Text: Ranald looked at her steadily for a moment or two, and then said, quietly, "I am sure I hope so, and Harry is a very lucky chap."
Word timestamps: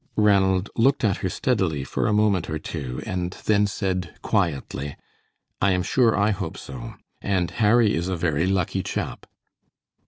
Ranald 0.17 0.71
looked 0.75 1.03
at 1.03 1.17
her 1.17 1.29
steadily 1.29 1.83
for 1.83 2.07
a 2.07 2.11
moment 2.11 2.49
or 2.49 2.57
two, 2.57 3.03
and 3.05 3.33
then 3.45 3.67
said, 3.67 4.15
quietly, 4.23 4.95
"I 5.61 5.73
am 5.73 5.83
sure 5.83 6.17
I 6.17 6.31
hope 6.31 6.57
so, 6.57 6.95
and 7.21 7.51
Harry 7.51 7.93
is 7.93 8.07
a 8.07 8.17
very 8.17 8.47
lucky 8.47 8.81
chap." 8.81 9.27